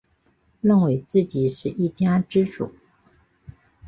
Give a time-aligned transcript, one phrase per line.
[0.61, 2.73] 认为自己是一家之主